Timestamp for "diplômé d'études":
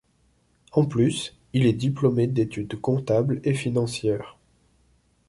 1.73-2.81